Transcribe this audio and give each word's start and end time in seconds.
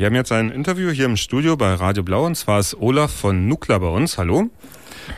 wir 0.00 0.06
haben 0.06 0.14
jetzt 0.14 0.32
ein 0.32 0.50
Interview 0.50 0.88
hier 0.88 1.04
im 1.04 1.18
Studio 1.18 1.58
bei 1.58 1.74
Radio 1.74 2.02
Blau 2.02 2.24
und 2.24 2.34
zwar 2.34 2.58
ist 2.58 2.74
Olaf 2.80 3.12
von 3.12 3.48
Nukla 3.48 3.76
bei 3.76 3.88
uns. 3.88 4.16
Hallo. 4.16 4.48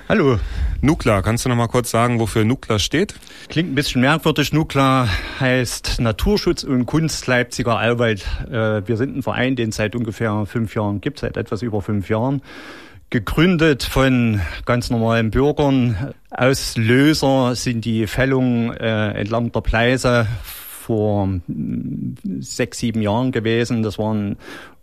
Hallo. 0.09 0.41
Nukla, 0.81 1.23
kannst 1.23 1.45
du 1.45 1.49
noch 1.51 1.55
mal 1.55 1.69
kurz 1.69 1.93
sagen, 1.93 2.19
wofür 2.19 2.45
Nukla 2.45 2.81
steht? 2.81 3.15
Klingt 3.49 3.71
ein 3.71 3.75
bisschen 3.77 4.01
merkwürdig. 4.01 4.53
Nukla 4.53 5.07
heißt 5.39 6.01
Naturschutz 6.01 6.65
und 6.65 6.87
Kunst 6.87 7.29
Leipziger 7.29 7.79
Allwald. 7.79 8.27
Äh, 8.51 8.83
wir 8.85 8.97
sind 8.97 9.17
ein 9.17 9.23
Verein, 9.23 9.55
den 9.55 9.69
es 9.69 9.77
seit 9.77 9.95
ungefähr 9.95 10.47
fünf 10.47 10.75
Jahren 10.75 11.01
gibt, 11.01 11.21
seit 11.21 11.37
etwas 11.37 11.63
über 11.63 11.81
fünf 11.81 12.09
Jahren. 12.09 12.43
Gegründet 13.11 13.85
von 13.85 14.41
ganz 14.65 14.91
normalen 14.91 15.31
Bürgern. 15.31 16.13
Auslöser 16.31 17.55
sind 17.55 17.85
die 17.85 18.09
Fällungen 18.09 18.77
äh, 18.77 19.13
entlang 19.13 19.53
der 19.53 19.61
Pleise 19.61 20.27
vor 20.83 21.25
hm, 21.25 22.17
sechs, 22.41 22.79
sieben 22.79 23.01
Jahren 23.01 23.33
gewesen. 23.33 23.83
Das 23.83 23.99
waren 23.99 24.37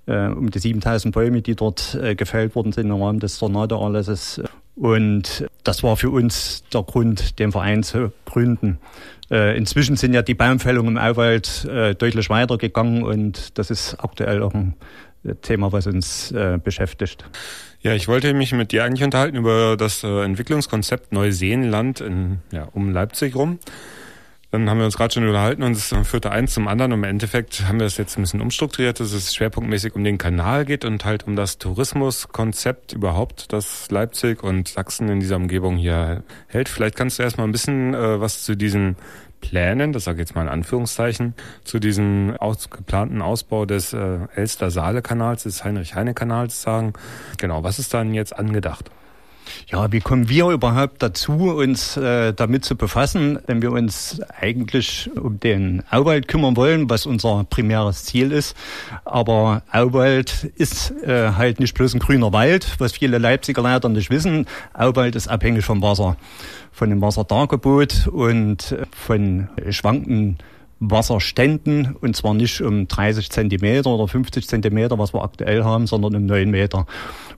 äh, 0.07 0.27
um 0.27 0.49
die 0.49 0.59
7000 0.59 1.13
Bäume, 1.13 1.41
die 1.41 1.55
dort 1.55 1.95
äh, 2.01 2.15
gefällt 2.15 2.55
worden 2.55 2.71
sind 2.71 2.87
im 2.87 3.01
Rahmen 3.01 3.19
des 3.19 3.37
Tornado-Anlasses. 3.37 4.41
Und 4.75 5.45
das 5.63 5.83
war 5.83 5.97
für 5.97 6.09
uns 6.09 6.63
der 6.73 6.83
Grund, 6.83 7.37
den 7.39 7.51
Verein 7.51 7.83
zu 7.83 8.11
gründen. 8.25 8.79
Äh, 9.29 9.57
inzwischen 9.57 9.97
sind 9.97 10.13
ja 10.13 10.21
die 10.21 10.33
Baumfällungen 10.33 10.95
im 10.95 10.97
Auwald 10.97 11.65
äh, 11.65 11.93
deutlich 11.93 12.29
weitergegangen 12.29 13.03
und 13.03 13.57
das 13.59 13.69
ist 13.69 13.95
aktuell 13.99 14.41
auch 14.41 14.53
ein 14.53 14.75
Thema, 15.41 15.71
was 15.71 15.85
uns 15.85 16.31
äh, 16.31 16.57
beschäftigt. 16.63 17.25
Ja, 17.81 17.93
ich 17.93 18.07
wollte 18.07 18.33
mich 18.33 18.53
mit 18.53 18.71
dir 18.71 18.83
eigentlich 18.83 19.03
unterhalten 19.03 19.37
über 19.37 19.77
das 19.77 20.03
äh, 20.03 20.23
Entwicklungskonzept 20.23 21.11
Neuseenland 21.11 22.01
in, 22.01 22.39
ja, 22.51 22.67
um 22.73 22.91
Leipzig 22.91 23.35
rum. 23.35 23.59
Dann 24.51 24.67
haben 24.67 24.79
wir 24.79 24.85
uns 24.85 24.97
gerade 24.97 25.13
schon 25.13 25.27
unterhalten 25.27 25.61
und 25.61 25.73
es 25.73 25.93
führte 26.03 26.31
eins 26.31 26.53
zum 26.55 26.67
anderen. 26.67 26.91
Und 26.91 26.99
im 26.99 27.03
Endeffekt 27.03 27.67
haben 27.67 27.79
wir 27.79 27.85
es 27.85 27.97
jetzt 27.97 28.17
ein 28.17 28.21
bisschen 28.23 28.41
umstrukturiert, 28.41 28.99
dass 28.99 29.11
es 29.11 29.35
schwerpunktmäßig 29.35 29.95
um 29.95 30.03
den 30.03 30.17
Kanal 30.17 30.65
geht 30.65 30.85
und 30.85 31.05
halt 31.05 31.27
um 31.27 31.35
das 31.35 31.59
Tourismuskonzept 31.59 32.93
überhaupt, 32.93 33.53
das 33.53 33.91
Leipzig 33.91 34.43
und 34.43 34.67
Sachsen 34.67 35.07
in 35.07 35.19
dieser 35.19 35.35
Umgebung 35.35 35.77
hier 35.77 36.23
hält. 36.47 36.67
Vielleicht 36.67 36.95
kannst 36.95 37.19
du 37.19 37.23
erstmal 37.23 37.47
ein 37.47 37.51
bisschen 37.51 37.93
äh, 37.93 38.19
was 38.19 38.43
zu 38.43 38.55
diesen 38.55 38.95
Plänen, 39.39 39.93
das 39.93 40.05
sage 40.05 40.17
ich 40.17 40.27
jetzt 40.27 40.35
mal 40.35 40.41
in 40.41 40.49
Anführungszeichen, 40.49 41.33
zu 41.63 41.79
diesem 41.79 42.35
aus, 42.39 42.69
geplanten 42.69 43.21
Ausbau 43.21 43.65
des 43.65 43.93
äh, 43.93 44.19
Elster-Saale-Kanals, 44.35 45.43
des 45.43 45.63
Heinrich-Heine-Kanals 45.63 46.61
sagen. 46.61 46.93
Genau, 47.37 47.63
was 47.63 47.79
ist 47.79 47.93
dann 47.93 48.13
jetzt 48.13 48.37
angedacht? 48.37 48.89
Ja, 49.71 49.91
wie 49.91 49.99
kommen 49.99 50.29
wir 50.29 50.47
überhaupt 50.47 51.03
dazu, 51.03 51.31
uns 51.51 51.95
äh, 51.95 52.33
damit 52.33 52.65
zu 52.65 52.75
befassen, 52.75 53.37
wenn 53.45 53.61
wir 53.61 53.71
uns 53.71 54.19
eigentlich 54.39 55.11
um 55.15 55.39
den 55.39 55.83
Auwald 55.91 56.27
kümmern 56.27 56.55
wollen, 56.55 56.89
was 56.89 57.05
unser 57.05 57.43
primäres 57.43 58.03
Ziel 58.05 58.31
ist. 58.31 58.57
Aber 59.05 59.61
Auwald 59.71 60.45
ist 60.55 60.89
äh, 61.03 61.33
halt 61.33 61.59
nicht 61.59 61.75
bloß 61.75 61.93
ein 61.93 61.99
grüner 61.99 62.33
Wald, 62.33 62.77
was 62.79 62.93
viele 62.93 63.19
Leipziger 63.19 63.61
leider 63.61 63.89
nicht 63.89 64.09
wissen. 64.09 64.47
Auwald 64.73 65.15
ist 65.15 65.27
abhängig 65.27 65.65
vom 65.65 65.83
Wasser, 65.83 66.17
von 66.71 66.89
dem 66.89 66.99
Wasserdargebot 67.03 68.07
und 68.07 68.71
äh, 68.71 68.87
von 68.91 69.49
schwankenden 69.69 70.39
Wasserständen 70.79 71.95
und 71.99 72.15
zwar 72.15 72.33
nicht 72.33 72.61
um 72.61 72.87
30 72.87 73.29
Zentimeter 73.29 73.89
oder 73.89 74.07
50 74.07 74.47
Zentimeter, 74.47 74.97
was 74.97 75.13
wir 75.13 75.23
aktuell 75.23 75.63
haben, 75.63 75.87
sondern 75.87 76.15
um 76.15 76.25
9 76.25 76.49
Meter. 76.49 76.85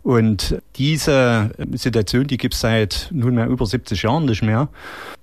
Und 0.04 0.62
diese 0.76 1.52
Situation, 1.74 2.28
die 2.28 2.38
gibt 2.38 2.54
es 2.54 2.62
seit 2.62 3.10
nunmehr 3.12 3.48
über 3.48 3.66
70 3.66 4.04
Jahren 4.04 4.26
nicht 4.26 4.44
mehr. 4.44 4.70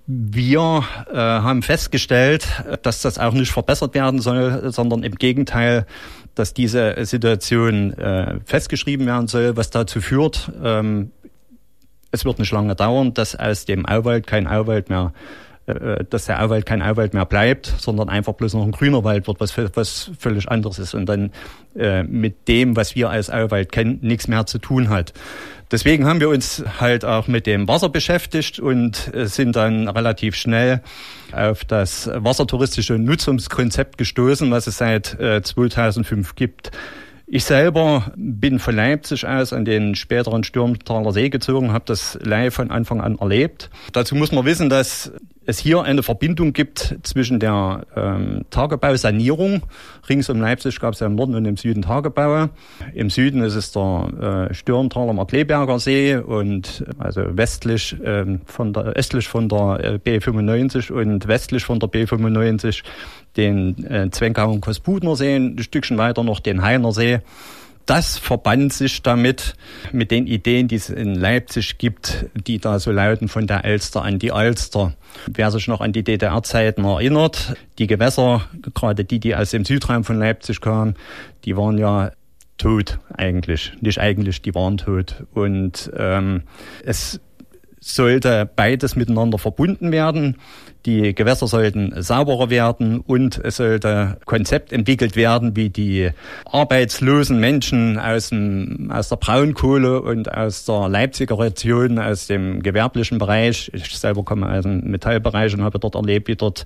Wir 0.07 0.85
äh, 1.13 1.17
haben 1.17 1.63
festgestellt, 1.63 2.47
dass 2.83 3.03
das 3.03 3.19
auch 3.19 3.35
nicht 3.35 3.53
verbessert 3.53 3.95
werden 3.95 4.21
soll, 4.21 4.73
sondern 4.73 5.03
im 5.03 5.15
Gegenteil, 5.15 5.87
dass 6.35 6.55
diese 6.55 6.95
Situation 7.05 7.93
äh, 7.93 8.41
festgeschrieben 8.45 9.07
werden 9.07 9.29
soll, 9.29 9.57
was 9.57 9.71
dazu 9.71 10.01
führt, 10.01 10.51
ähm, 10.63 11.11
es 12.11 12.25
wird 12.25 12.39
nicht 12.39 12.53
lange 12.53 12.75
dauern, 12.75 13.13
dass 13.15 13.37
aus 13.37 13.65
dem 13.65 13.87
Auwald 13.87 14.27
kein 14.27 14.47
Auwald 14.47 14.89
mehr 14.89 15.13
dass 16.09 16.27
der 16.27 16.43
Auwald 16.43 16.67
kein 16.67 16.83
Auwald 16.83 17.15
mehr 17.15 17.27
bleibt, 17.27 17.67
sondern 17.79 18.09
einfach 18.09 18.33
bloß 18.33 18.55
noch 18.55 18.65
ein 18.65 18.73
grüner 18.73 19.05
Wald 19.05 19.27
wird, 19.27 19.41
was, 19.41 19.56
was 19.75 20.11
völlig 20.19 20.49
anderes 20.49 20.79
ist 20.79 20.95
und 20.95 21.06
dann 21.06 21.31
äh, 21.77 22.03
mit 22.03 22.49
dem, 22.49 22.77
was 22.77 22.95
wir 22.95 23.11
als 23.11 23.31
Auwald 23.31 23.71
kennen, 23.73 23.99
nichts 24.03 24.28
mehr 24.28 24.47
zu 24.47 24.59
tun 24.59 24.89
hat. 24.89 25.12
Deswegen 25.71 26.07
haben 26.07 26.21
wir 26.21 26.31
uns 26.31 26.65
halt 26.81 27.05
auch 27.05 27.28
mit 27.28 27.47
dem 27.47 27.69
Wasser 27.69 27.91
beschäftigt 27.91 28.59
und 28.59 29.15
äh, 29.15 29.27
sind 29.27 29.57
dann 29.57 29.89
relativ 29.89 30.34
schnell 30.34 30.81
auf 31.33 31.65
das 31.65 32.11
wassertouristische 32.12 32.95
Nutzungskonzept 32.95 33.99
gestoßen, 33.99 34.51
was 34.51 34.67
es 34.67 34.78
seit 34.78 35.21
äh, 35.21 35.43
2005 35.43 36.34
gibt. 36.34 36.71
Ich 37.31 37.45
selber 37.45 38.11
bin 38.17 38.59
von 38.59 38.75
Leipzig 38.75 39.27
aus 39.27 39.53
an 39.53 39.67
den 39.67 39.95
späteren 39.95 40.45
Stürmtaler 40.45 41.12
See 41.12 41.28
gezogen, 41.28 41.73
habe 41.73 41.84
das 41.87 42.19
live 42.23 42.55
von 42.55 42.71
Anfang 42.71 43.03
an 43.03 43.19
erlebt. 43.19 43.69
Dazu 43.93 44.15
muss 44.15 44.33
man 44.33 44.47
wissen, 44.47 44.71
dass 44.71 45.12
es 45.48 45.59
hier 45.59 45.82
eine 45.82 46.03
Verbindung 46.03 46.53
gibt 46.53 46.98
zwischen 47.04 47.41
der 47.41 47.86
ähm, 47.97 48.42
Tagebausanierung. 48.50 49.62
Rings 50.06 50.28
um 50.28 50.42
Leipzig 50.42 50.78
gab 50.78 50.92
es 50.92 51.00
ja 51.00 51.06
im 51.06 51.14
Norden 51.14 51.34
und 51.34 51.47
im 51.47 51.56
Süden 51.56 51.81
Tagebaue. 51.81 52.50
Im 52.92 53.09
Süden 53.09 53.41
ist 53.41 53.54
es 53.54 53.72
der 53.72 54.48
äh, 54.50 54.54
Stürmtaler 54.54 55.14
Markleberger 55.14 55.78
See 55.78 56.19
und 56.19 56.84
also 56.98 57.22
westlich 57.34 57.97
ähm, 58.04 58.42
von 58.44 58.75
der 58.75 58.88
östlich 58.88 59.26
von 59.26 59.48
der 59.48 59.81
äh, 59.82 60.19
B95 60.19 60.92
und 60.92 61.26
westlich 61.26 61.65
von 61.65 61.80
der 61.80 61.88
B95 61.88 62.82
den 63.38 63.86
äh, 63.86 64.10
Zwenkau 64.10 64.53
und 64.53 64.60
Kosputner 64.60 65.16
See, 65.16 65.34
ein 65.34 65.59
Stückchen 65.62 65.97
weiter 65.97 66.25
noch 66.25 66.41
den 66.41 66.60
Heiner 66.60 66.92
See 66.92 67.20
das 67.88 68.19
verband 68.19 68.75
sich 68.75 69.03
damit, 69.03 69.54
mit 69.93 70.10
den 70.10 70.26
Ideen, 70.26 70.69
die 70.69 70.76
es 70.76 70.91
in 70.91 71.15
Leipzig 71.15 71.78
gibt, 71.78 72.26
die 72.34 72.59
da 72.59 72.78
so 72.78 72.93
lauten 72.93 73.28
von 73.28 73.47
der 73.47 73.65
Elster 73.65 74.03
an 74.03 74.19
die 74.19 74.31
Alster. 74.31 74.93
Wer 75.26 75.50
sich 75.50 75.69
noch 75.69 75.81
an 75.81 75.93
die 75.93 76.04
DDR-Zeiten 76.04 76.84
erinnert, 76.84 77.54
die 77.78 77.87
Gewässer, 77.87 78.43
gerade 78.75 79.06
die, 79.06 79.21
die 79.21 79.34
aus 79.34 79.53
dem 79.53 79.65
Südraum 79.65 80.04
von 80.04 80.19
Leipzig 80.19 80.60
kamen, 80.60 80.97
die 81.47 81.56
waren 81.56 81.78
ja 81.78 82.12
tot 82.59 82.98
eigentlich. 83.16 83.72
Nicht 83.81 83.98
eigentlich, 83.98 84.43
die 84.43 84.54
waren 84.54 84.77
tot. 84.77 85.25
Und 85.32 85.91
ähm, 85.97 86.43
es 86.84 87.21
sollte 87.81 88.50
beides 88.54 88.97
miteinander 88.97 89.38
verbunden 89.38 89.93
werden. 89.93 90.37
Die 90.88 91.15
Gewässer 91.15 91.47
sollten 91.47 91.93
sauberer 92.03 92.49
werden 92.49 93.00
und 93.00 93.37
es 93.44 93.56
sollte 93.56 94.16
Konzept 94.25 94.72
entwickelt 94.72 95.16
werden, 95.16 95.54
wie 95.54 95.69
die 95.69 96.12
arbeitslosen 96.47 97.38
Menschen 97.38 97.99
aus, 97.99 98.31
dem, 98.31 98.91
aus 98.91 99.10
der 99.10 99.16
Braunkohle 99.16 100.00
und 100.00 100.32
aus 100.32 100.65
der 100.65 100.88
Leipziger 100.88 101.38
Region, 101.38 101.98
aus 101.98 102.27
dem 102.27 102.62
gewerblichen 102.62 103.19
Bereich. 103.19 103.71
Ich 103.75 103.98
selber 103.98 104.22
komme 104.25 104.50
aus 104.50 104.62
dem 104.62 104.91
Metallbereich 104.91 105.53
und 105.53 105.60
habe 105.60 105.78
dort 105.78 105.94
erlebt, 105.94 106.27
wie 106.27 106.37
dort 106.37 106.65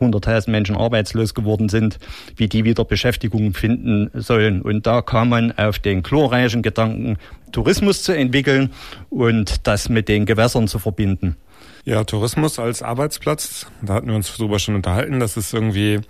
100.000 0.00 0.50
Menschen 0.50 0.76
arbeitslos 0.76 1.32
geworden 1.32 1.70
sind, 1.70 1.98
wie 2.36 2.48
die 2.48 2.64
wieder 2.64 2.84
Beschäftigung 2.84 3.54
finden 3.54 4.10
sollen. 4.12 4.60
Und 4.60 4.86
da 4.86 5.00
kam 5.00 5.30
man 5.30 5.50
auf 5.52 5.78
den 5.78 6.02
glorreichen 6.02 6.60
Gedanken, 6.60 7.16
Tourismus 7.52 8.02
zu 8.02 8.12
entwickeln 8.12 8.70
und 9.08 9.66
das 9.66 9.88
mit 9.88 10.10
den 10.10 10.26
Gewässern 10.26 10.68
zu 10.68 10.78
verbinden. 10.78 11.36
Ja, 11.84 12.04
Tourismus 12.04 12.60
als 12.60 12.82
Arbeitsplatz, 12.82 13.66
da 13.82 13.94
hatten 13.94 14.06
wir 14.06 14.14
uns 14.14 14.36
darüber 14.36 14.60
schon 14.60 14.76
unterhalten, 14.76 15.18
dass 15.18 15.36
es 15.36 15.52
irgendwie 15.52 16.00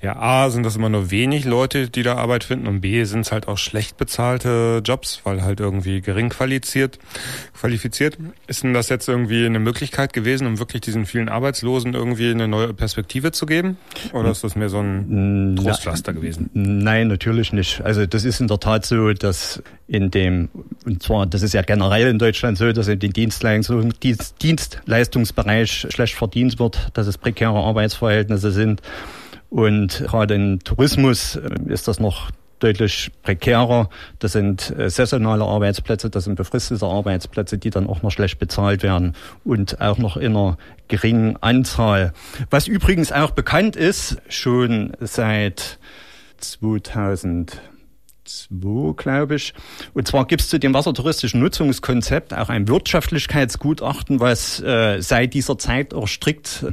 ja, 0.00 0.16
A, 0.16 0.50
sind 0.50 0.64
das 0.64 0.76
immer 0.76 0.88
nur 0.88 1.10
wenig 1.10 1.44
Leute, 1.44 1.88
die 1.88 2.02
da 2.04 2.16
Arbeit 2.16 2.44
finden 2.44 2.68
und 2.68 2.80
B, 2.80 3.02
sind 3.04 3.22
es 3.22 3.32
halt 3.32 3.48
auch 3.48 3.58
schlecht 3.58 3.96
bezahlte 3.96 4.80
Jobs, 4.84 5.20
weil 5.24 5.42
halt 5.42 5.58
irgendwie 5.58 6.00
gering 6.00 6.28
qualifiziert. 6.28 6.98
qualifiziert. 7.58 8.16
Ist 8.46 8.62
denn 8.62 8.74
das 8.74 8.88
jetzt 8.88 9.08
irgendwie 9.08 9.44
eine 9.44 9.58
Möglichkeit 9.58 10.12
gewesen, 10.12 10.46
um 10.46 10.58
wirklich 10.60 10.82
diesen 10.82 11.04
vielen 11.04 11.28
Arbeitslosen 11.28 11.94
irgendwie 11.94 12.30
eine 12.30 12.46
neue 12.46 12.74
Perspektive 12.74 13.32
zu 13.32 13.46
geben? 13.46 13.76
Oder 14.12 14.30
ist 14.30 14.44
das 14.44 14.54
mehr 14.54 14.68
so 14.68 14.80
ein 14.80 15.56
Trostpflaster 15.56 16.12
gewesen? 16.12 16.50
Nein, 16.54 17.08
natürlich 17.08 17.52
nicht. 17.52 17.80
Also 17.80 18.06
das 18.06 18.24
ist 18.24 18.40
in 18.40 18.46
der 18.46 18.60
Tat 18.60 18.86
so, 18.86 19.12
dass 19.12 19.62
in 19.88 20.10
dem, 20.10 20.48
und 20.84 21.02
zwar, 21.02 21.26
das 21.26 21.42
ist 21.42 21.54
ja 21.54 21.62
generell 21.62 22.06
in 22.06 22.18
Deutschland 22.18 22.56
so, 22.56 22.70
dass 22.72 22.86
in 22.86 23.00
den 23.00 23.12
Dienstleistungs 23.12 23.98
Dienstleistungsbereich 24.40 25.88
schlecht 25.90 26.14
verdient 26.14 26.58
wird, 26.60 26.90
dass 26.94 27.06
es 27.06 27.18
prekäre 27.18 27.58
Arbeitsverhältnisse 27.58 28.52
sind. 28.52 28.80
Und 29.50 30.04
gerade 30.06 30.34
im 30.34 30.58
Tourismus 30.60 31.36
äh, 31.36 31.48
ist 31.68 31.88
das 31.88 32.00
noch 32.00 32.30
deutlich 32.58 33.10
prekärer. 33.22 33.88
Das 34.18 34.32
sind 34.32 34.76
äh, 34.76 34.90
saisonale 34.90 35.44
Arbeitsplätze, 35.44 36.10
das 36.10 36.24
sind 36.24 36.34
befristete 36.34 36.84
Arbeitsplätze, 36.86 37.58
die 37.58 37.70
dann 37.70 37.86
auch 37.86 38.02
noch 38.02 38.10
schlecht 38.10 38.38
bezahlt 38.38 38.82
werden 38.82 39.14
und 39.44 39.80
auch 39.80 39.98
noch 39.98 40.16
in 40.16 40.36
einer 40.36 40.58
geringen 40.88 41.36
Anzahl. 41.40 42.12
Was 42.50 42.66
übrigens 42.66 43.12
auch 43.12 43.30
bekannt 43.30 43.76
ist, 43.76 44.16
schon 44.28 44.92
seit 45.00 45.78
2000 46.38 47.60
glaube 48.96 49.36
ich. 49.36 49.54
Und 49.94 50.06
zwar 50.06 50.26
gibt 50.26 50.42
es 50.42 50.48
zu 50.50 50.58
dem 50.58 50.74
wassertouristischen 50.74 51.40
Nutzungskonzept 51.40 52.34
auch 52.34 52.50
ein 52.50 52.68
Wirtschaftlichkeitsgutachten, 52.68 54.20
was 54.20 54.60
äh, 54.60 55.00
seit 55.00 55.32
dieser 55.32 55.56
Zeit 55.56 55.94
auch 55.94 56.06
strikt 56.06 56.66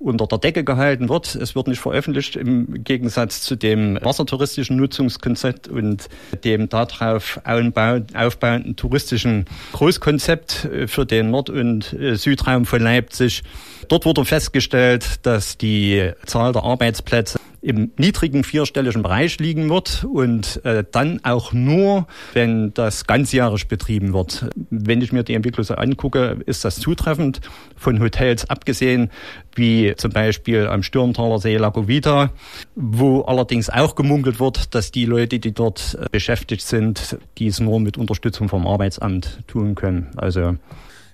unter 0.00 0.26
der 0.26 0.38
Decke 0.38 0.64
gehalten 0.64 1.08
wird. 1.08 1.34
Es 1.34 1.54
wird 1.54 1.68
nicht 1.68 1.80
veröffentlicht 1.80 2.34
im 2.34 2.82
Gegensatz 2.82 3.42
zu 3.42 3.54
dem 3.54 3.98
wassertouristischen 4.00 4.76
Nutzungskonzept 4.76 5.68
und 5.68 6.08
dem 6.42 6.68
darauf 6.68 7.40
aufbauenden 7.44 8.76
touristischen 8.76 9.44
Großkonzept 9.72 10.64
äh, 10.64 10.88
für 10.88 11.04
den 11.04 11.30
Nord- 11.30 11.50
und 11.50 11.92
äh, 11.92 12.16
Südraum 12.16 12.64
von 12.64 12.80
Leipzig. 12.80 13.42
Dort 13.88 14.06
wurde 14.06 14.24
festgestellt, 14.24 15.26
dass 15.26 15.58
die 15.58 16.10
Zahl 16.24 16.52
der 16.52 16.64
Arbeitsplätze 16.64 17.38
im 17.62 17.92
niedrigen 17.98 18.42
vierstelligen 18.44 19.02
Bereich 19.02 19.38
liegen 19.38 19.68
wird 19.68 20.04
und 20.04 20.64
äh, 20.64 20.84
dann 20.90 21.20
auch 21.24 21.52
nur, 21.52 22.06
wenn 22.32 22.72
das 22.74 23.06
ganzjährig 23.06 23.68
betrieben 23.68 24.14
wird. 24.14 24.46
Wenn 24.70 25.02
ich 25.02 25.12
mir 25.12 25.24
die 25.24 25.34
Entwicklung 25.34 25.64
so 25.64 25.74
angucke, 25.74 26.38
ist 26.46 26.64
das 26.64 26.76
zutreffend. 26.76 27.40
Von 27.76 28.00
Hotels 28.00 28.48
abgesehen, 28.48 29.10
wie 29.54 29.94
zum 29.96 30.10
Beispiel 30.10 30.66
am 30.66 30.82
Stürmtaler 30.82 31.38
See 31.38 31.56
Lagovita, 31.56 32.30
wo 32.74 33.22
allerdings 33.22 33.68
auch 33.68 33.94
gemunkelt 33.94 34.40
wird, 34.40 34.74
dass 34.74 34.90
die 34.90 35.04
Leute, 35.04 35.38
die 35.38 35.52
dort 35.52 35.98
äh, 36.00 36.06
beschäftigt 36.10 36.62
sind, 36.62 37.18
dies 37.38 37.60
nur 37.60 37.80
mit 37.80 37.98
Unterstützung 37.98 38.48
vom 38.48 38.66
Arbeitsamt 38.66 39.40
tun 39.46 39.74
können. 39.74 40.08
Also 40.16 40.56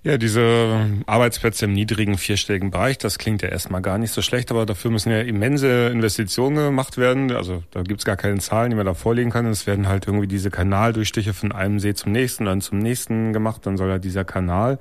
ja, 0.06 0.18
diese 0.18 0.86
Arbeitsplätze 1.06 1.64
im 1.64 1.72
niedrigen 1.72 2.16
vierstelligen 2.16 2.70
Bereich, 2.70 2.96
das 2.96 3.18
klingt 3.18 3.42
ja 3.42 3.48
erstmal 3.48 3.82
gar 3.82 3.98
nicht 3.98 4.12
so 4.12 4.22
schlecht, 4.22 4.52
aber 4.52 4.64
dafür 4.64 4.92
müssen 4.92 5.10
ja 5.10 5.20
immense 5.20 5.88
Investitionen 5.88 6.54
gemacht 6.54 6.96
werden. 6.96 7.32
Also 7.32 7.64
da 7.72 7.82
gibt's 7.82 8.04
gar 8.04 8.16
keine 8.16 8.38
Zahlen, 8.38 8.70
die 8.70 8.76
man 8.76 8.86
da 8.86 8.94
vorlegen 8.94 9.30
kann. 9.30 9.46
Es 9.46 9.66
werden 9.66 9.88
halt 9.88 10.06
irgendwie 10.06 10.28
diese 10.28 10.48
Kanaldurchstiche 10.48 11.34
von 11.34 11.50
einem 11.50 11.80
See 11.80 11.92
zum 11.94 12.12
nächsten, 12.12 12.44
dann 12.44 12.60
zum 12.60 12.78
nächsten 12.78 13.32
gemacht. 13.32 13.66
Dann 13.66 13.76
soll 13.76 13.88
ja 13.88 13.98
dieser 13.98 14.24
Kanal, 14.24 14.78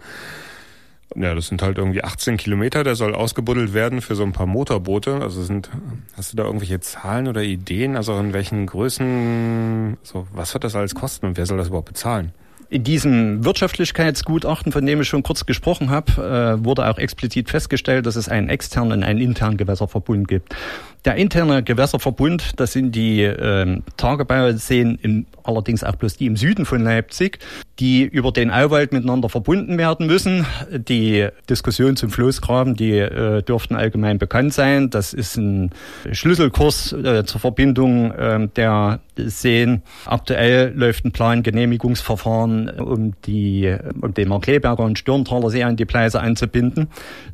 ja, 1.16 1.34
das 1.34 1.48
sind 1.48 1.64
halt 1.64 1.80
irgendwie 1.80 2.04
18 2.04 2.38
Kilometer, 2.38 2.84
der 2.84 2.94
soll 2.94 3.16
ausgebuddelt 3.16 3.74
werden 3.74 4.02
für 4.02 4.14
so 4.14 4.22
ein 4.22 4.32
paar 4.32 4.46
Motorboote. 4.46 5.22
Also 5.22 5.42
sind, 5.42 5.72
hast 6.16 6.34
du 6.34 6.38
da 6.38 6.44
irgendwelche 6.44 6.82
Zahlen 6.82 7.28
oder 7.28 7.42
Ideen? 7.42 7.96
Also 7.96 8.16
in 8.20 8.32
welchen 8.32 8.68
Größen, 8.68 9.98
so 10.04 10.28
was 10.34 10.54
wird 10.54 10.66
das 10.66 10.76
alles 10.76 10.94
kosten 10.94 11.26
und 11.26 11.38
wer 11.38 11.48
soll 11.48 11.58
das 11.58 11.70
überhaupt 11.70 11.88
bezahlen? 11.88 12.32
In 12.70 12.84
diesem 12.84 13.46
Wirtschaftlichkeitsgutachten, 13.46 14.72
von 14.72 14.86
dem 14.86 15.02
ich 15.02 15.08
schon 15.08 15.24
kurz 15.24 15.46
gesprochen 15.46 15.92
habe, 15.92 16.58
äh, 16.60 16.66
wurde 16.66 16.90
auch 16.90 16.98
explizit 16.98 17.50
festgestellt, 17.50 18.06
dass 18.06 18.16
es 18.16 18.28
einen 18.28 18.50
externen 18.50 18.92
und 18.94 19.04
einen 19.04 19.20
internen 19.20 19.58
Gewässerverbund 19.58 20.28
gibt. 20.28 20.56
Der 21.06 21.18
interne 21.18 21.62
Gewässerverbund, 21.62 22.60
das 22.60 22.74
sind 22.74 22.96
die 22.96 23.22
äh, 23.22 23.80
Tagebauseen, 23.96 24.98
im, 25.04 25.28
allerdings 25.44 25.84
auch 25.84 25.96
bloß 25.96 26.18
die 26.18 26.26
im 26.26 26.36
Süden 26.36 26.66
von 26.66 26.84
Leipzig, 26.84 27.38
die 27.78 28.02
über 28.04 28.32
den 28.32 28.50
Auwald 28.50 28.92
miteinander 28.92 29.30
verbunden 29.30 29.78
werden 29.78 30.08
müssen. 30.08 30.48
Die 30.72 31.28
Diskussion 31.48 31.96
zum 31.96 32.10
Floßgraben, 32.10 32.76
die 32.76 32.98
äh, 32.98 33.44
dürften 33.44 33.76
allgemein 33.76 34.18
bekannt 34.18 34.54
sein. 34.54 34.90
Das 34.90 35.14
ist 35.14 35.38
ein 35.38 35.70
Schlüsselkurs 36.12 36.94
äh, 36.94 37.24
zur 37.24 37.40
Verbindung 37.40 38.12
äh, 38.12 38.48
der 38.56 39.00
Seen. 39.18 39.84
Aktuell 40.06 40.74
läuft 40.76 41.06
ein 41.06 41.12
Plangenehmigungsverfahren, 41.12 42.80
um 42.80 43.14
die 43.26 43.76
um 44.02 44.14
den 44.14 44.28
Markleberger 44.28 44.84
und 44.84 44.98
Stürmtaler 44.98 45.50
See 45.50 45.64
an 45.64 45.76
die 45.76 45.86
Pleise 45.86 46.20
anzubinden. 46.20 46.90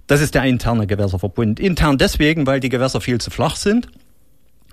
Das 0.08 0.22
ist 0.22 0.36
der 0.36 0.44
interne 0.44 0.88
Gewässerverbund. 0.88 1.60
Intern 1.60 1.98
deswegen, 1.98 2.46
weil 2.46 2.60
die 2.60 2.70
Gewässer 2.70 3.00
viel 3.00 3.20
zu 3.20 3.32
flach 3.32 3.56
sind 3.62 3.88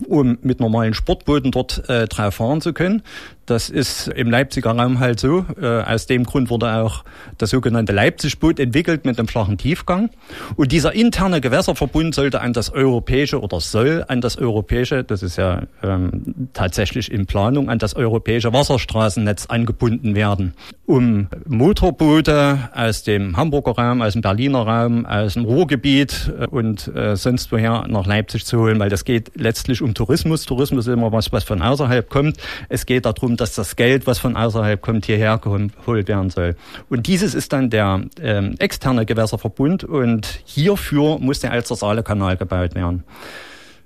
um 0.07 0.39
mit 0.43 0.61
normalen 0.61 0.95
Sportbooten 0.95 1.51
dort 1.51 1.89
äh, 1.89 2.07
drauf 2.07 2.37
fahren 2.37 2.61
zu 2.61 2.73
können. 2.73 3.03
Das 3.49 3.71
ist 3.71 4.09
im 4.09 4.31
Leipziger 4.31 4.73
Raum 4.73 4.99
halt 4.99 5.19
so. 5.19 5.47
Äh, 5.59 5.81
aus 5.81 6.07
dem 6.07 6.25
Grund 6.25 6.51
wurde 6.51 6.71
auch 6.75 7.03
das 7.39 7.49
sogenannte 7.49 7.95
Leipzig-Boot 7.95 8.61
entwickelt 8.61 9.07
mit 9.07 9.19
einem 9.19 9.27
flachen 9.27 9.57
Tiefgang. 9.57 10.11
Und 10.57 10.71
dieser 10.71 10.93
interne 10.95 11.41
Gewässerverbund 11.41 12.15
sollte 12.15 12.43
an 12.43 12.53
das 12.53 12.71
europäische 12.71 13.41
oder 13.41 13.61
soll 13.61 14.05
an 14.07 14.21
das 14.21 14.37
europäische, 14.37 15.03
das 15.03 15.23
ist 15.23 15.37
ja 15.37 15.63
ähm, 15.83 16.51
tatsächlich 16.53 17.11
in 17.11 17.25
Planung, 17.25 17.71
an 17.71 17.79
das 17.79 17.97
europäische 17.97 18.53
Wasserstraßennetz 18.53 19.47
angebunden 19.47 20.15
werden, 20.15 20.53
um 20.85 21.29
Motorboote 21.47 22.69
aus 22.75 23.03
dem 23.03 23.39
Hamburger 23.39 23.73
Raum, 23.73 24.03
aus 24.03 24.13
dem 24.13 24.21
Berliner 24.21 24.67
Raum, 24.67 25.07
aus 25.07 25.35
dem 25.35 25.47
Ruhrgebiet 25.47 26.31
äh, 26.39 26.47
und 26.49 26.95
äh, 26.95 27.17
sonst 27.17 27.51
woher 27.51 27.87
nach 27.89 28.05
Leipzig 28.05 28.45
zu 28.45 28.59
holen, 28.59 28.79
weil 28.79 28.91
das 28.91 29.07
geht 29.07 29.31
letztlich 29.37 29.81
um 29.81 29.95
Tourismus. 29.95 30.45
Tourismus 30.45 30.87
ist 30.87 30.93
immer 30.93 31.13
was, 31.13 31.33
was 31.33 31.45
von 31.45 31.63
außerhalb 31.63 32.11
kommt. 32.11 32.37
Es 32.69 32.85
geht 32.85 33.07
darum, 33.07 33.38
dass 33.41 33.55
das 33.55 33.77
Geld, 33.77 34.07
was 34.07 34.19
von 34.19 34.37
außerhalb 34.37 34.81
kommt, 34.81 35.07
hierher 35.07 35.39
geholt 35.39 36.09
werden 36.09 36.31
soll. 36.31 36.57
Und 36.89 37.07
dieses 37.07 37.35
ist 37.35 37.53
dann 37.53 37.71
der 37.71 38.03
ähm, 38.21 38.57
externe 38.59 39.07
Gewässerverbund 39.07 39.85
und 39.85 40.41
hierfür 40.45 41.19
muss 41.19 41.41
der 41.41 41.53
Elster-Saale-Kanal 41.53 42.37
gebaut 42.37 42.75
werden 42.75 43.05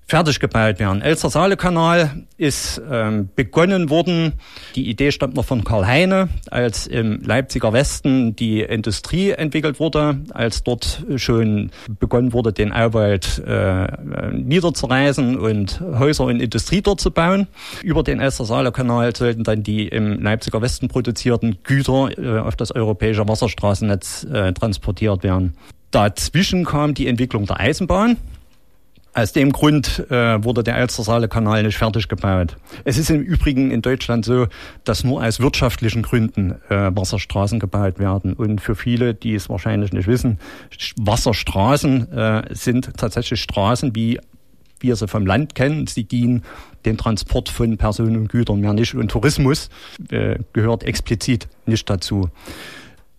fertig 0.06 0.40
gebaut 0.40 0.78
werden. 0.78 1.00
Elster-Saale-Kanal 1.00 2.24
ist 2.36 2.82
ähm, 2.90 3.30
begonnen 3.34 3.88
worden. 3.88 4.34
Die 4.74 4.90
Idee 4.90 5.10
stammt 5.10 5.34
noch 5.34 5.44
von 5.44 5.64
Karl 5.64 5.86
Heine, 5.86 6.28
als 6.50 6.86
im 6.86 7.22
Leipziger 7.22 7.72
Westen 7.72 8.36
die 8.36 8.60
Industrie 8.60 9.30
entwickelt 9.30 9.80
wurde, 9.80 10.20
als 10.34 10.64
dort 10.64 11.04
schon 11.16 11.70
begonnen 11.98 12.32
wurde, 12.32 12.52
den 12.52 12.72
Auwald 12.72 13.42
äh, 13.46 13.86
niederzureißen 14.32 15.38
und 15.38 15.80
Häuser 15.80 16.24
und 16.24 16.40
Industrie 16.40 16.82
dort 16.82 17.00
zu 17.00 17.10
bauen. 17.10 17.46
Über 17.82 18.02
den 18.02 18.20
Elster-Saale-Kanal 18.20 19.16
sollten 19.16 19.44
dann 19.44 19.62
die 19.62 19.88
im 19.88 20.22
Leipziger 20.22 20.60
Westen 20.60 20.88
produzierten 20.88 21.58
Güter 21.62 22.10
äh, 22.18 22.38
auf 22.40 22.56
das 22.56 22.72
europäische 22.72 23.26
Wasserstraßennetz 23.26 24.24
äh, 24.24 24.52
transportiert 24.52 25.22
werden. 25.22 25.56
Dazwischen 25.90 26.64
kam 26.64 26.94
die 26.94 27.06
Entwicklung 27.06 27.46
der 27.46 27.60
Eisenbahn. 27.60 28.16
Aus 29.14 29.32
dem 29.32 29.52
Grund 29.52 30.10
äh, 30.10 30.42
wurde 30.42 30.62
der 30.62 30.76
Elstersaale-Kanal 30.78 31.64
nicht 31.64 31.76
fertig 31.76 32.08
gebaut. 32.08 32.56
Es 32.84 32.96
ist 32.96 33.10
im 33.10 33.20
Übrigen 33.20 33.70
in 33.70 33.82
Deutschland 33.82 34.24
so, 34.24 34.46
dass 34.84 35.04
nur 35.04 35.22
aus 35.22 35.38
wirtschaftlichen 35.38 36.00
Gründen 36.02 36.52
äh, 36.70 36.90
Wasserstraßen 36.94 37.60
gebaut 37.60 37.98
werden. 37.98 38.32
Und 38.32 38.62
für 38.62 38.74
viele, 38.74 39.12
die 39.12 39.34
es 39.34 39.50
wahrscheinlich 39.50 39.92
nicht 39.92 40.06
wissen, 40.06 40.38
Wasserstraßen 40.96 42.10
äh, 42.10 42.42
sind 42.54 42.96
tatsächlich 42.96 43.42
Straßen, 43.42 43.94
wie 43.94 44.18
wir 44.80 44.96
sie 44.96 45.08
vom 45.08 45.26
Land 45.26 45.54
kennen. 45.54 45.86
Sie 45.86 46.04
dienen 46.04 46.42
den 46.86 46.96
Transport 46.96 47.50
von 47.50 47.76
Personen 47.76 48.16
und 48.16 48.28
Gütern 48.30 48.60
mehr 48.60 48.72
nicht. 48.72 48.94
Und 48.94 49.10
Tourismus 49.10 49.68
äh, 50.10 50.38
gehört 50.54 50.84
explizit 50.84 51.48
nicht 51.66 51.88
dazu. 51.90 52.30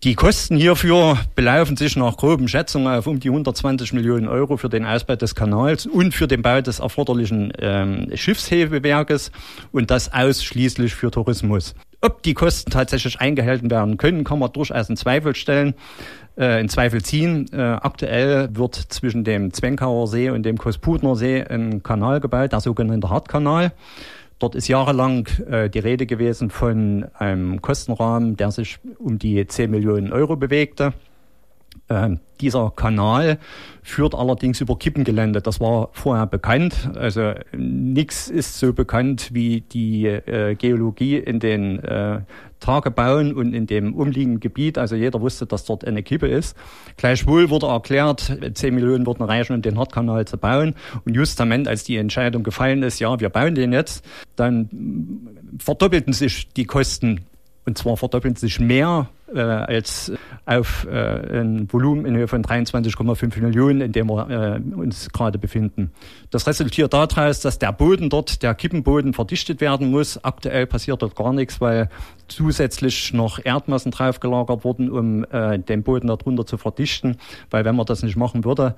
Die 0.04 0.14
Kosten 0.14 0.58
hierfür 0.58 1.16
belaufen 1.34 1.78
sich 1.78 1.96
nach 1.96 2.18
groben 2.18 2.46
Schätzungen 2.46 2.88
auf 2.88 3.06
um 3.06 3.20
die 3.20 3.30
120 3.30 3.94
Millionen 3.94 4.28
Euro 4.28 4.58
für 4.58 4.68
den 4.68 4.84
Ausbau 4.84 5.16
des 5.16 5.34
Kanals 5.34 5.86
und 5.86 6.12
für 6.12 6.28
den 6.28 6.42
Bau 6.42 6.60
des 6.60 6.80
erforderlichen 6.80 7.54
ähm, 7.58 8.10
Schiffshebewerkes 8.14 9.32
und 9.72 9.90
das 9.90 10.12
ausschließlich 10.12 10.94
für 10.94 11.10
Tourismus. 11.10 11.74
Ob 12.02 12.22
die 12.22 12.34
Kosten 12.34 12.70
tatsächlich 12.70 13.18
eingehalten 13.18 13.70
werden 13.70 13.96
können, 13.96 14.24
kann 14.24 14.40
man 14.40 14.52
durchaus 14.52 14.90
in 14.90 14.98
Zweifel 14.98 15.34
stellen, 15.34 15.72
äh, 16.36 16.60
in 16.60 16.68
Zweifel 16.68 17.00
ziehen. 17.00 17.48
Äh, 17.50 17.62
aktuell 17.62 18.50
wird 18.52 18.74
zwischen 18.74 19.24
dem 19.24 19.54
Zwenkauer 19.54 20.06
See 20.06 20.28
und 20.28 20.42
dem 20.42 20.58
Kosputner 20.58 21.16
See 21.16 21.42
ein 21.42 21.82
Kanal 21.82 22.20
gebaut, 22.20 22.52
der 22.52 22.60
sogenannte 22.60 23.08
Hartkanal. 23.08 23.72
Dort 24.38 24.54
ist 24.54 24.68
jahrelang 24.68 25.26
äh, 25.48 25.70
die 25.70 25.78
Rede 25.78 26.06
gewesen 26.06 26.50
von 26.50 27.06
einem 27.14 27.62
Kostenrahmen, 27.62 28.36
der 28.36 28.50
sich 28.50 28.78
um 28.98 29.18
die 29.18 29.46
10 29.46 29.70
Millionen 29.70 30.12
Euro 30.12 30.36
bewegte. 30.36 30.92
Ähm, 31.90 32.20
dieser 32.40 32.72
Kanal 32.74 33.38
führt 33.82 34.14
allerdings 34.14 34.60
über 34.60 34.78
Kippengelände. 34.78 35.42
Das 35.42 35.60
war 35.60 35.90
vorher 35.92 36.26
bekannt. 36.26 36.90
Also 36.94 37.34
nichts 37.52 38.28
ist 38.28 38.58
so 38.58 38.72
bekannt 38.72 39.30
wie 39.32 39.60
die 39.60 40.06
äh, 40.06 40.54
Geologie 40.54 41.16
in 41.18 41.40
den 41.40 41.80
äh, 41.80 42.20
Tagebauen 42.60 43.34
und 43.34 43.52
in 43.52 43.66
dem 43.66 43.94
umliegenden 43.94 44.40
Gebiet. 44.40 44.78
Also 44.78 44.96
jeder 44.96 45.20
wusste, 45.20 45.44
dass 45.44 45.66
dort 45.66 45.84
eine 45.84 46.02
Kippe 46.02 46.26
ist. 46.26 46.56
Gleichwohl 46.96 47.50
wurde 47.50 47.66
erklärt, 47.66 48.38
10 48.54 48.74
Millionen 48.74 49.06
würden 49.06 49.22
reichen, 49.22 49.52
um 49.52 49.62
den 49.62 49.78
Hartkanal 49.78 50.24
zu 50.24 50.38
bauen. 50.38 50.74
Und 51.04 51.14
justament, 51.14 51.68
als 51.68 51.84
die 51.84 51.98
Entscheidung 51.98 52.42
gefallen 52.42 52.82
ist, 52.82 52.98
ja, 52.98 53.20
wir 53.20 53.28
bauen 53.28 53.54
den 53.54 53.74
jetzt, 53.74 54.04
dann 54.36 54.70
verdoppelten 55.58 56.14
sich 56.14 56.48
die 56.54 56.64
Kosten 56.64 57.26
und 57.66 57.78
zwar 57.78 57.96
verdoppeln 57.96 58.36
sich 58.36 58.60
mehr 58.60 59.08
äh, 59.32 59.40
als 59.40 60.12
auf 60.46 60.86
äh, 60.86 61.40
ein 61.40 61.72
Volumen 61.72 62.04
in 62.04 62.16
Höhe 62.16 62.28
von 62.28 62.42
23,5 62.42 63.40
Millionen, 63.40 63.80
in 63.80 63.92
dem 63.92 64.08
wir 64.08 64.28
äh, 64.28 64.74
uns 64.74 65.10
gerade 65.10 65.38
befinden. 65.38 65.92
Das 66.30 66.46
resultiert 66.46 66.92
daraus, 66.92 67.40
dass 67.40 67.58
der 67.58 67.72
Boden 67.72 68.10
dort, 68.10 68.42
der 68.42 68.54
Kippenboden, 68.54 69.14
verdichtet 69.14 69.60
werden 69.60 69.90
muss. 69.90 70.22
Aktuell 70.22 70.66
passiert 70.66 71.02
dort 71.02 71.16
gar 71.16 71.32
nichts, 71.32 71.60
weil 71.60 71.88
zusätzlich 72.28 73.12
noch 73.12 73.38
Erdmassen 73.42 73.92
draufgelagert 73.92 74.64
wurden, 74.64 74.90
um 74.90 75.24
äh, 75.30 75.58
den 75.58 75.82
Boden 75.82 76.08
darunter 76.08 76.46
zu 76.46 76.56
verdichten. 76.56 77.16
Weil 77.50 77.64
wenn 77.64 77.76
man 77.76 77.86
das 77.86 78.02
nicht 78.02 78.16
machen 78.16 78.44
würde, 78.44 78.74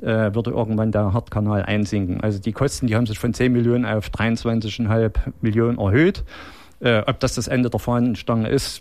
äh, 0.00 0.34
würde 0.34 0.50
irgendwann 0.50 0.92
der 0.92 1.12
Hartkanal 1.12 1.62
einsinken. 1.62 2.20
Also 2.20 2.38
die 2.38 2.52
Kosten, 2.52 2.86
die 2.86 2.96
haben 2.96 3.06
sich 3.06 3.18
von 3.18 3.34
10 3.34 3.52
Millionen 3.52 3.84
auf 3.84 4.08
23,5 4.08 5.12
Millionen 5.40 5.78
erhöht. 5.78 6.24
Äh, 6.80 7.02
ob 7.06 7.20
das 7.20 7.34
das 7.34 7.46
Ende 7.46 7.68
der 7.68 7.78
Fahnenstange 7.78 8.48
ist, 8.48 8.80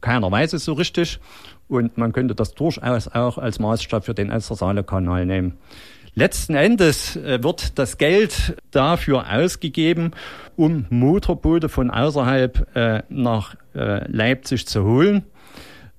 keiner 0.00 0.30
weiß 0.30 0.52
es 0.52 0.64
so 0.64 0.74
richtig. 0.74 1.20
Und 1.68 1.96
man 1.96 2.12
könnte 2.12 2.34
das 2.34 2.54
durchaus 2.54 3.08
auch 3.08 3.38
als 3.38 3.58
Maßstab 3.58 4.04
für 4.04 4.14
den 4.14 4.30
Elster-Saale-Kanal 4.30 5.26
nehmen. 5.26 5.58
Letzten 6.14 6.54
Endes 6.54 7.16
äh, 7.16 7.42
wird 7.42 7.78
das 7.78 7.96
Geld 7.96 8.56
dafür 8.70 9.32
ausgegeben, 9.32 10.10
um 10.56 10.84
Motorboote 10.90 11.70
von 11.70 11.90
außerhalb 11.90 12.76
äh, 12.76 13.02
nach 13.08 13.54
äh, 13.74 14.06
Leipzig 14.10 14.66
zu 14.66 14.84
holen. 14.84 15.24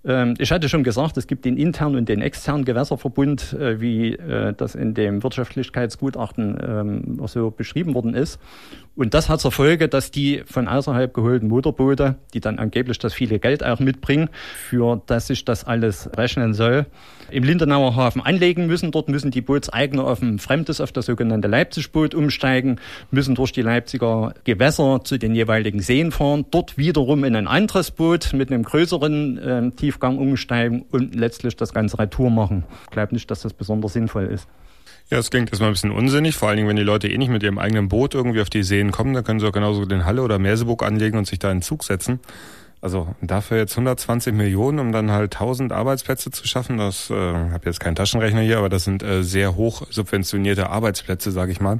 Ähm, 0.06 0.36
ich 0.38 0.52
hatte 0.52 0.70
schon 0.70 0.84
gesagt, 0.84 1.18
es 1.18 1.28
gibt 1.28 1.46
den 1.46 1.58
internen 1.58 1.96
und 1.96 2.10
den 2.10 2.22
externen 2.22 2.66
Gewässerverbund, 2.66 3.54
äh, 3.54 3.80
wie 3.80 4.14
äh, 4.14 4.54
das 4.54 4.76
in 4.76 4.94
dem 4.94 5.24
Wirtschaftlichkeitsgutachten 5.24 6.58
ähm, 6.62 7.28
so 7.28 7.52
beschrieben 7.52 7.94
worden 7.94 8.14
ist. 8.14 8.40
Und 8.96 9.16
das 9.16 9.28
hat 9.28 9.42
zur 9.42 9.52
Folge, 9.52 9.88
dass 9.88 10.12
die 10.12 10.44
von 10.46 10.68
außerhalb 10.68 11.14
geholten 11.14 11.48
Motorboote, 11.48 12.16
die 12.34 12.42
dann 12.42 12.60
angeblich 12.60 13.00
das 13.00 13.14
viele 13.14 13.40
Geld 13.40 13.64
auch 13.64 13.80
mitbringen, 13.80 14.30
für 14.56 15.02
das 15.08 15.28
sich 15.28 15.46
das 15.46 15.64
alles 15.64 16.10
rechnen 16.16 16.54
soll, 16.54 16.86
im 17.32 17.44
Lindenauer 17.44 17.96
Hafen 17.96 18.22
anlegen 18.22 18.68
müssen. 18.68 18.92
Dort 18.92 19.10
müssen 19.10 19.32
die 19.32 19.42
Bootseigner 19.42 20.04
auf 20.06 20.22
ein 20.22 20.38
fremdes, 20.38 20.80
auf 20.80 20.92
das 20.92 21.08
sogenannte 21.08 21.48
Leipzig-Boot 21.48 22.14
umsteigen, 22.14 22.80
müssen 23.10 23.34
durch 23.34 23.52
die 23.52 23.64
Leipziger 23.64 24.36
Gewässer 24.44 25.02
zu 25.04 25.18
den 25.18 25.34
jeweiligen 25.34 25.80
Seen 25.80 26.12
fahren, 26.12 26.46
dort 26.52 26.78
wiederum 26.78 27.24
in 27.24 27.36
ein 27.36 27.48
anderes 27.48 27.90
Boot 27.90 28.34
mit 28.34 28.52
einem 28.52 28.62
größeren 28.62 29.38
äh, 29.38 29.72
Tiefgang 29.94 30.18
umsteigen 30.18 30.86
und 30.92 31.16
letztlich 31.16 31.56
das 31.56 31.74
ganze 31.74 32.00
Retour 32.00 32.30
machen. 32.30 32.64
Ich 32.86 32.92
glaube 32.92 33.14
nicht, 33.14 33.30
dass 33.30 33.42
das 33.42 33.54
besonders 33.54 33.94
sinnvoll 33.94 34.26
ist. 34.26 34.48
Ja, 35.10 35.18
das 35.18 35.30
klingt 35.30 35.50
erstmal 35.50 35.70
ein 35.70 35.74
bisschen 35.74 35.92
unsinnig, 35.92 36.36
vor 36.36 36.48
allen 36.48 36.58
Dingen, 36.58 36.70
wenn 36.70 36.78
die 36.78 36.84
Leute 36.84 37.08
eh 37.08 37.18
nicht 37.18 37.30
mit 37.30 37.44
ihrem 37.44 37.60
eigenen 37.60 37.90
Boot 37.90 38.16
irgendwie 38.16 38.42
auf 38.42 38.50
die 38.50 38.64
Seen 38.64 38.92
kommen, 38.92 39.14
dann 39.14 39.24
können 39.24 39.40
sie 39.40 39.48
auch 39.48 39.52
genauso 39.52 39.86
den 39.86 40.06
Halle 40.06 40.24
oder 40.24 40.40
Merseburg 40.40 40.82
anlegen 40.84 41.18
und 41.18 41.28
sich 41.28 41.40
da 41.40 41.52
in 41.52 41.62
Zug 41.62 41.84
setzen. 41.84 42.20
Also 42.82 43.16
dafür 43.22 43.58
jetzt 43.58 43.74
120 43.74 44.34
Millionen, 44.34 44.80
um 44.80 44.92
dann 44.92 45.12
halt 45.12 45.36
1000 45.36 45.72
Arbeitsplätze 45.72 46.32
zu 46.32 46.48
schaffen, 46.48 46.78
das 46.78 47.10
äh, 47.10 47.14
habe 47.14 47.66
jetzt 47.66 47.80
keinen 47.80 47.96
Taschenrechner 47.96 48.42
hier, 48.42 48.58
aber 48.58 48.70
das 48.70 48.84
sind 48.84 49.04
äh, 49.04 49.24
sehr 49.24 49.56
hoch 49.56 49.84
subventionierte 49.90 50.70
Arbeitsplätze, 50.70 51.32
sage 51.32 51.52
ich 51.52 51.62
mal. 51.62 51.80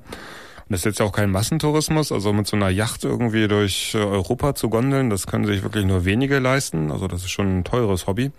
Das 0.74 0.80
ist 0.80 0.86
jetzt 0.86 1.02
auch 1.04 1.12
kein 1.12 1.30
Massentourismus, 1.30 2.12
also 2.12 2.34
mit 2.34 2.48
so 2.48 2.56
einer 2.56 2.70
Yacht 2.70 3.04
irgendwie 3.04 3.48
durch 3.48 3.94
äh, 3.94 4.00
Europa 4.00 4.56
zu 4.56 4.70
gondeln, 4.70 5.12
das 5.12 5.28
können 5.28 5.46
sich 5.46 5.62
wirklich 5.62 5.86
nur 5.86 6.04
wenige 6.04 6.40
leisten. 6.40 6.92
Also 6.92 7.08
das 7.08 7.22
ist 7.22 7.30
schon 7.30 7.60
ein 7.60 7.64
teures 7.64 8.08
Hobby. 8.08 8.32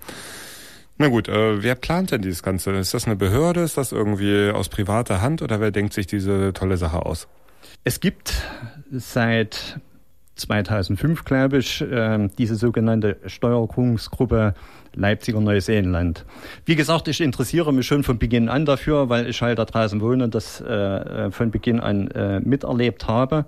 Na 0.98 1.06
gut, 1.06 1.28
äh, 1.28 1.62
wer 1.62 1.76
plant 1.76 2.10
denn 2.10 2.22
dieses 2.22 2.42
Ganze? 2.42 2.72
Ist 2.72 2.92
das 2.92 3.06
eine 3.06 3.14
Behörde? 3.14 3.60
Ist 3.60 3.76
das 3.76 3.92
irgendwie 3.92 4.50
aus 4.50 4.68
privater 4.68 5.20
Hand 5.20 5.42
oder 5.42 5.60
wer 5.60 5.70
denkt 5.70 5.92
sich 5.92 6.08
diese 6.08 6.52
tolle 6.52 6.76
Sache 6.76 7.06
aus? 7.06 7.28
Es 7.84 8.00
gibt 8.00 8.34
seit 8.90 9.78
2005, 10.36 11.24
glaube 11.24 11.58
ich, 11.58 11.80
äh, 11.80 12.28
diese 12.38 12.56
sogenannte 12.56 13.16
Steuerungsgruppe 13.26 14.54
Leipziger 14.96 15.40
Neuseeland. 15.40 16.24
Wie 16.64 16.76
gesagt, 16.76 17.08
ich 17.08 17.20
interessiere 17.20 17.72
mich 17.72 17.86
schon 17.86 18.02
von 18.04 18.18
Beginn 18.18 18.48
an 18.48 18.64
dafür, 18.64 19.08
weil 19.08 19.28
ich 19.28 19.42
halt 19.42 19.58
da 19.58 19.64
draußen 19.64 20.00
wohne 20.00 20.24
und 20.24 20.34
das 20.34 20.60
äh, 20.60 21.30
von 21.30 21.50
Beginn 21.50 21.80
an 21.80 22.08
äh, 22.12 22.40
miterlebt 22.40 23.08
habe 23.08 23.44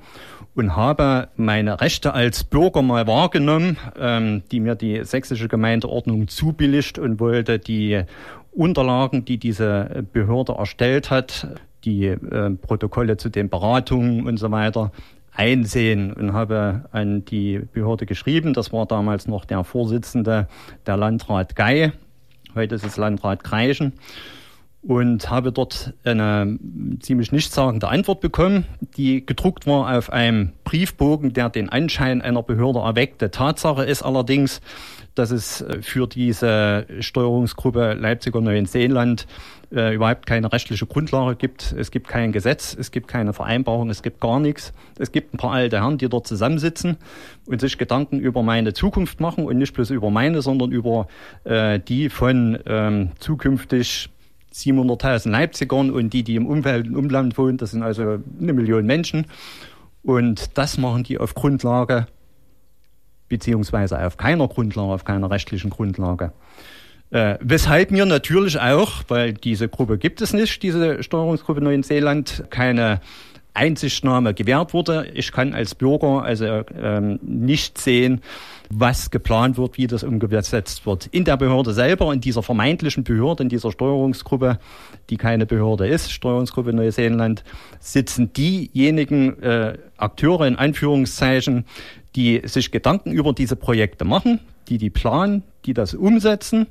und 0.54 0.74
habe 0.74 1.28
meine 1.36 1.80
Rechte 1.80 2.14
als 2.14 2.44
Bürger 2.44 2.82
mal 2.82 3.06
wahrgenommen, 3.06 3.76
ähm, 3.98 4.42
die 4.50 4.60
mir 4.60 4.74
die 4.74 5.04
sächsische 5.04 5.48
Gemeindeordnung 5.48 6.28
zubilligt 6.28 6.98
und 6.98 7.20
wollte 7.20 7.58
die 7.58 8.02
Unterlagen, 8.52 9.24
die 9.24 9.38
diese 9.38 10.06
Behörde 10.12 10.54
erstellt 10.54 11.10
hat, 11.10 11.46
die 11.84 12.06
äh, 12.06 12.50
Protokolle 12.50 13.16
zu 13.16 13.28
den 13.28 13.48
Beratungen 13.48 14.26
und 14.26 14.38
so 14.38 14.50
weiter, 14.50 14.92
einsehen 15.36 16.12
und 16.12 16.32
habe 16.32 16.86
an 16.92 17.24
die 17.24 17.58
Behörde 17.72 18.06
geschrieben. 18.06 18.54
Das 18.54 18.72
war 18.72 18.86
damals 18.86 19.26
noch 19.28 19.44
der 19.44 19.64
Vorsitzende 19.64 20.48
der 20.86 20.96
Landrat 20.96 21.56
Gei. 21.56 21.92
Heute 22.54 22.74
ist 22.74 22.84
es 22.84 22.96
Landrat 22.96 23.44
Kreischen 23.44 23.92
und 24.86 25.30
habe 25.30 25.50
dort 25.50 25.94
eine 26.04 26.58
ziemlich 27.00 27.32
nichtssagende 27.32 27.88
Antwort 27.88 28.20
bekommen, 28.20 28.66
die 28.96 29.26
gedruckt 29.26 29.66
war 29.66 29.96
auf 29.96 30.12
einem 30.12 30.52
Briefbogen, 30.62 31.32
der 31.32 31.50
den 31.50 31.68
Anschein 31.68 32.22
einer 32.22 32.42
Behörde 32.42 32.78
erweckte. 32.78 33.32
Tatsache 33.32 33.84
ist 33.84 34.02
allerdings, 34.02 34.60
dass 35.16 35.30
es 35.32 35.64
für 35.80 36.06
diese 36.06 36.86
Steuerungsgruppe 37.00 37.94
Leipziger 37.94 38.40
Neuenseenland 38.40 39.26
äh, 39.72 39.94
überhaupt 39.94 40.26
keine 40.26 40.52
rechtliche 40.52 40.86
Grundlage 40.86 41.34
gibt. 41.34 41.74
Es 41.76 41.90
gibt 41.90 42.06
kein 42.06 42.30
Gesetz, 42.30 42.76
es 42.78 42.92
gibt 42.92 43.08
keine 43.08 43.32
Vereinbarung, 43.32 43.90
es 43.90 44.02
gibt 44.02 44.20
gar 44.20 44.38
nichts. 44.38 44.72
Es 44.98 45.10
gibt 45.10 45.34
ein 45.34 45.38
paar 45.38 45.52
alte 45.52 45.80
Herren, 45.80 45.98
die 45.98 46.08
dort 46.08 46.26
zusammensitzen 46.28 46.96
und 47.46 47.60
sich 47.60 47.78
Gedanken 47.78 48.20
über 48.20 48.42
meine 48.44 48.72
Zukunft 48.72 49.20
machen 49.20 49.46
und 49.46 49.58
nicht 49.58 49.74
bloß 49.74 49.90
über 49.90 50.10
meine, 50.10 50.42
sondern 50.42 50.70
über 50.70 51.08
äh, 51.44 51.80
die 51.80 52.08
von 52.08 52.58
ähm, 52.66 53.10
zukünftig 53.18 54.10
700.000 54.56 55.30
Leipzigern 55.30 55.90
und 55.90 56.10
die, 56.10 56.22
die 56.22 56.36
im 56.36 56.46
Umfeld, 56.46 56.86
im 56.86 56.96
Umland 56.96 57.36
wohnen, 57.36 57.58
das 57.58 57.72
sind 57.72 57.82
also 57.82 58.18
eine 58.40 58.52
Million 58.52 58.86
Menschen. 58.86 59.26
Und 60.02 60.56
das 60.56 60.78
machen 60.78 61.04
die 61.04 61.18
auf 61.18 61.34
Grundlage, 61.34 62.06
beziehungsweise 63.28 64.04
auf 64.04 64.16
keiner 64.16 64.48
Grundlage, 64.48 64.92
auf 64.92 65.04
keiner 65.04 65.30
rechtlichen 65.30 65.70
Grundlage. 65.70 66.32
Äh, 67.10 67.38
weshalb 67.40 67.90
mir 67.90 68.06
natürlich 68.06 68.58
auch, 68.58 69.04
weil 69.08 69.34
diese 69.34 69.68
Gruppe 69.68 69.98
gibt 69.98 70.20
es 70.22 70.32
nicht, 70.32 70.62
diese 70.62 71.02
Steuerungsgruppe 71.02 71.60
Neuseeland, 71.60 72.44
keine 72.50 73.00
Einsichtnahme 73.56 74.34
gewährt 74.34 74.74
wurde. 74.74 75.10
Ich 75.14 75.32
kann 75.32 75.54
als 75.54 75.74
Bürger 75.74 76.22
also 76.22 76.62
ähm, 76.80 77.18
nicht 77.22 77.78
sehen, 77.78 78.20
was 78.70 79.10
geplant 79.10 79.58
wird, 79.58 79.78
wie 79.78 79.86
das 79.86 80.02
umgesetzt 80.02 80.86
wird. 80.86 81.06
In 81.06 81.24
der 81.24 81.36
Behörde 81.36 81.72
selber, 81.72 82.12
in 82.12 82.20
dieser 82.20 82.42
vermeintlichen 82.42 83.04
Behörde, 83.04 83.44
in 83.44 83.48
dieser 83.48 83.72
Steuerungsgruppe, 83.72 84.58
die 85.10 85.16
keine 85.16 85.46
Behörde 85.46 85.86
ist, 85.86 86.12
Steuerungsgruppe 86.12 86.72
Neuseeland, 86.72 87.44
sitzen 87.80 88.32
diejenigen 88.32 89.42
äh, 89.42 89.78
Akteure 89.96 90.46
in 90.46 90.56
Anführungszeichen, 90.56 91.64
die 92.16 92.42
sich 92.44 92.70
Gedanken 92.70 93.12
über 93.12 93.32
diese 93.32 93.56
Projekte 93.56 94.04
machen, 94.04 94.40
die 94.68 94.78
die 94.78 94.90
planen, 94.90 95.42
die 95.64 95.74
das 95.74 95.94
umsetzen 95.94 96.66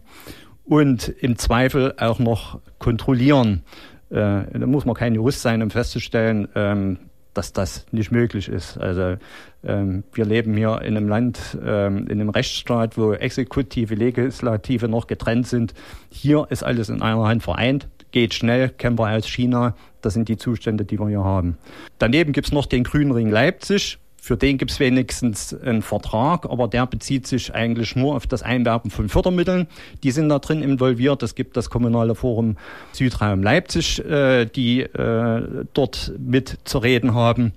und 0.66 1.08
im 1.08 1.38
Zweifel 1.38 1.94
auch 1.98 2.20
noch 2.20 2.60
kontrollieren. 2.80 3.62
Äh, 4.10 4.16
da 4.16 4.66
muss 4.66 4.86
man 4.86 4.96
kein 4.96 5.16
Jurist 5.16 5.42
sein, 5.42 5.62
um 5.62 5.70
festzustellen, 5.70 6.48
ähm, 6.56 6.98
dass 7.34 7.54
das 7.54 7.86
nicht 7.92 8.12
möglich 8.12 8.48
ist. 8.50 8.78
Also 8.78 9.18
ähm, 9.64 10.04
wir 10.14 10.26
leben 10.26 10.56
hier 10.56 10.82
in 10.82 10.96
einem 10.96 11.08
Land, 11.08 11.58
ähm, 11.64 12.08
in 12.08 12.22
einem 12.22 12.30
Rechtsstaat, 12.30 12.98
wo 12.98 13.14
Exekutive, 13.14 13.94
Legislative 13.94 14.88
noch 14.88 15.08
getrennt 15.08 15.48
sind. 15.48 15.74
Hier 16.10 16.48
ist 16.50 16.64
alles 16.64 16.90
in 16.90 17.02
einer 17.02 17.28
Hand 17.28 17.44
vereint, 17.44 17.88
geht 18.12 18.34
schnell, 18.34 18.70
kennen 18.70 18.98
wir 18.98 19.10
aus 19.10 19.28
China. 19.28 19.76
Das 20.02 20.14
sind 20.14 20.30
die 20.30 20.38
Zustände, 20.38 20.86
die 20.86 21.00
wir 21.00 21.10
hier 21.10 21.24
haben. 21.24 21.58
Daneben 22.00 22.32
gibt's 22.32 22.52
noch 22.52 22.68
den 22.68 22.84
Grünen 22.84 23.12
Ring 23.12 23.30
Leipzig. 23.30 24.00
Für 24.26 24.38
den 24.38 24.58
gibt 24.58 24.72
es 24.72 24.80
wenigstens 24.80 25.54
einen 25.54 25.84
Vertrag, 25.84 26.50
aber 26.50 26.68
der 26.68 26.88
bezieht 26.88 27.28
sich 27.28 27.54
eigentlich 27.54 27.96
nur 27.96 28.16
auf 28.16 28.26
das 28.26 28.42
Einwerben 28.42 28.90
von 28.90 29.08
Fördermitteln. 29.08 29.68
Die 30.02 30.10
sind 30.10 30.30
da 30.30 30.40
drin 30.40 30.64
involviert. 30.64 31.22
Es 31.22 31.36
gibt 31.36 31.56
das 31.56 31.70
Kommunale 31.70 32.16
Forum 32.16 32.58
Südraum 32.92 33.44
Leipzig, 33.44 34.04
äh, 34.04 34.46
die 34.48 34.82
äh, 34.82 35.66
dort 35.76 36.14
mit 36.18 36.58
zu 36.64 36.80
reden 36.80 37.14
haben. 37.14 37.54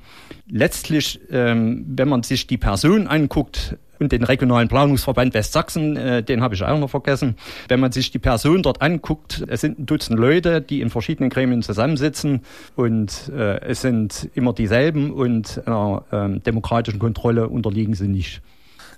Letztlich, 0.47 1.21
ähm, 1.31 1.87
wenn 1.89 2.11
man 2.11 2.23
sich 2.23 2.47
die 2.47 2.59
Person 2.59 3.07
anguckt, 3.07 3.79
und 3.99 4.13
den 4.13 4.25
regionalen 4.25 4.69
Planungsverband 4.69 5.35
Westsachsen, 5.35 5.97
äh, 5.97 6.23
den 6.23 6.43
habe 6.43 6.55
ich 6.55 6.63
auch 6.63 6.79
noch 6.79 6.91
vergessen. 6.91 7.37
Wenn 7.69 7.81
man 7.81 7.93
sich 7.93 8.11
die 8.11 8.19
Person 8.19 8.63
dort 8.63 8.83
anguckt, 8.83 9.45
es 9.49 9.61
sind 9.61 9.79
ein 9.79 9.87
Dutzend 9.87 10.19
Leute, 10.19 10.61
die 10.61 10.81
in 10.81 10.91
verschiedenen 10.91 11.31
Gremien 11.31 11.63
zusammensitzen 11.63 12.43
und 12.77 13.31
äh, 13.35 13.61
es 13.61 13.81
sind 13.81 14.31
immer 14.35 14.53
dieselben 14.53 15.11
und 15.13 15.63
einer 15.67 16.05
äh, 16.11 16.41
demokratischen 16.41 16.99
Kontrolle 16.99 17.49
unterliegen 17.49 17.95
sie 17.95 18.09
nicht. 18.09 18.43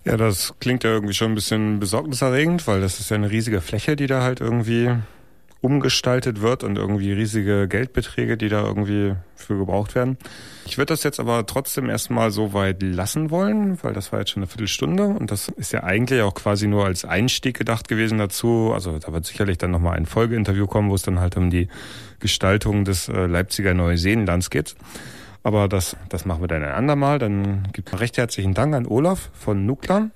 Ja, 0.04 0.16
das 0.16 0.54
klingt 0.60 0.82
ja 0.82 0.90
irgendwie 0.90 1.12
schon 1.12 1.32
ein 1.32 1.34
bisschen 1.34 1.78
besorgniserregend, 1.78 2.66
weil 2.66 2.80
das 2.80 3.00
ist 3.00 3.10
ja 3.10 3.16
eine 3.16 3.30
riesige 3.30 3.60
Fläche, 3.60 3.96
die 3.96 4.06
da 4.06 4.22
halt 4.22 4.40
irgendwie 4.40 4.90
umgestaltet 5.60 6.40
wird 6.40 6.64
und 6.64 6.78
irgendwie 6.78 7.12
riesige 7.12 7.68
Geldbeträge, 7.68 8.36
die 8.36 8.48
da 8.48 8.64
irgendwie 8.64 9.14
für 9.34 9.58
gebraucht 9.58 9.94
werden. 9.94 10.16
Ich 10.66 10.78
würde 10.78 10.92
das 10.92 11.02
jetzt 11.02 11.20
aber 11.20 11.44
trotzdem 11.46 11.90
erstmal 11.90 12.30
so 12.30 12.52
weit 12.54 12.82
lassen 12.82 13.30
wollen, 13.30 13.82
weil 13.82 13.92
das 13.92 14.12
war 14.12 14.20
jetzt 14.20 14.30
schon 14.30 14.42
eine 14.42 14.48
Viertelstunde 14.48 15.04
und 15.04 15.30
das 15.30 15.48
ist 15.48 15.72
ja 15.72 15.82
eigentlich 15.82 16.22
auch 16.22 16.34
quasi 16.34 16.66
nur 16.66 16.86
als 16.86 17.04
Einstieg 17.04 17.58
gedacht 17.58 17.88
gewesen 17.88 18.18
dazu. 18.18 18.70
Also 18.72 18.98
da 18.98 19.12
wird 19.12 19.26
sicherlich 19.26 19.58
dann 19.58 19.70
nochmal 19.70 19.96
ein 19.96 20.06
Folgeinterview 20.06 20.66
kommen, 20.66 20.90
wo 20.90 20.94
es 20.94 21.02
dann 21.02 21.20
halt 21.20 21.36
um 21.36 21.50
die 21.50 21.68
Gestaltung 22.20 22.84
des 22.84 23.08
äh, 23.08 23.26
Leipziger 23.26 23.74
Neuseenlands 23.74 24.48
geht. 24.48 24.76
Aber 25.42 25.68
das, 25.68 25.96
das 26.08 26.24
machen 26.24 26.42
wir 26.42 26.48
dann 26.48 26.62
ein 26.62 26.72
andermal. 26.72 27.18
Dann 27.18 27.68
gibt 27.72 27.98
recht 27.98 28.18
herzlichen 28.18 28.54
Dank 28.54 28.74
an 28.74 28.86
Olaf 28.86 29.30
von 29.34 29.66
Nuklan 29.66 30.10